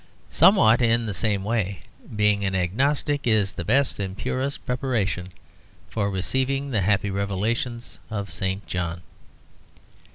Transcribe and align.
Somewhat 0.31 0.81
in 0.81 1.05
the 1.05 1.13
same 1.13 1.43
way 1.43 1.81
being 2.15 2.43
an 2.43 2.55
agnostic 2.55 3.27
is 3.27 3.53
the 3.53 3.63
best 3.63 3.99
and 3.99 4.17
purest 4.17 4.65
preparation 4.65 5.29
for 5.89 6.09
receiving 6.09 6.71
the 6.71 6.81
happy 6.81 7.11
revelations 7.11 7.99
of 8.09 8.31
St. 8.31 8.65
John. 8.65 9.03